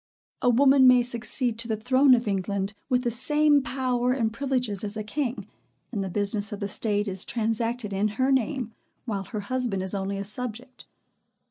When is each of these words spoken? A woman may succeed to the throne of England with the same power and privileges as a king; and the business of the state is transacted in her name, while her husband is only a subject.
A 0.41 0.49
woman 0.49 0.87
may 0.87 1.03
succeed 1.03 1.59
to 1.59 1.67
the 1.67 1.77
throne 1.77 2.15
of 2.15 2.27
England 2.27 2.73
with 2.89 3.03
the 3.03 3.11
same 3.11 3.61
power 3.61 4.13
and 4.13 4.33
privileges 4.33 4.83
as 4.83 4.97
a 4.97 5.03
king; 5.03 5.45
and 5.91 6.03
the 6.03 6.09
business 6.09 6.51
of 6.51 6.59
the 6.59 6.67
state 6.67 7.07
is 7.07 7.23
transacted 7.23 7.93
in 7.93 8.07
her 8.17 8.31
name, 8.31 8.73
while 9.05 9.25
her 9.25 9.41
husband 9.41 9.83
is 9.83 9.93
only 9.93 10.17
a 10.17 10.23
subject. 10.23 10.85